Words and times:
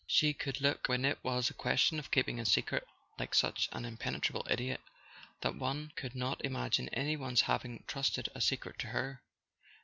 She 0.07 0.33
could 0.33 0.61
look, 0.61 0.89
when 0.89 1.05
it 1.05 1.19
was 1.21 1.51
a 1.51 1.53
question 1.53 1.99
of 1.99 2.09
keeping 2.09 2.39
a 2.39 2.45
secret, 2.47 2.87
like 3.19 3.35
such 3.35 3.69
an 3.71 3.85
impenetrable 3.85 4.47
idiot 4.49 4.81
that 5.41 5.53
one 5.53 5.91
could 5.95 6.15
not 6.15 6.43
imagine 6.43 6.89
any 6.89 7.15
one's 7.15 7.41
having 7.41 7.83
trusted 7.85 8.27
a 8.33 8.41
secret 8.41 8.79
to 8.79 8.87
her. 8.87 9.21